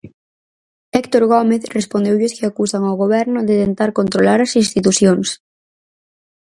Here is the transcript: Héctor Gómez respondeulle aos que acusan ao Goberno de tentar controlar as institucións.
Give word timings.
Héctor 0.97 1.23
Gómez 1.31 1.63
respondeulle 1.77 2.25
aos 2.27 2.35
que 2.37 2.45
acusan 2.47 2.83
ao 2.85 2.99
Goberno 3.03 3.39
de 3.47 3.55
tentar 3.63 3.89
controlar 3.99 4.39
as 4.41 4.53
institucións. 4.63 5.27